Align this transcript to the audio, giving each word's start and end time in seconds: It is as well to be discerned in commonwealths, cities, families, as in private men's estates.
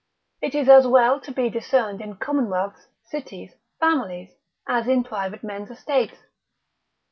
It 0.41 0.55
is 0.55 0.67
as 0.67 0.87
well 0.87 1.19
to 1.19 1.31
be 1.31 1.51
discerned 1.51 2.01
in 2.01 2.15
commonwealths, 2.15 2.87
cities, 3.05 3.51
families, 3.79 4.31
as 4.67 4.87
in 4.87 5.03
private 5.03 5.43
men's 5.43 5.69
estates. 5.69 6.17